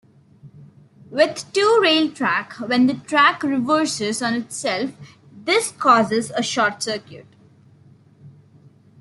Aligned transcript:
With 1.11 1.53
two-rail 1.53 2.09
track, 2.11 2.53
when 2.53 2.87
the 2.87 2.95
track 2.95 3.43
reverses 3.43 4.23
on 4.23 4.33
itself, 4.33 4.89
this 5.31 5.69
causes 5.73 6.31
a 6.31 6.41
short 6.41 6.81
circuit. 6.81 7.27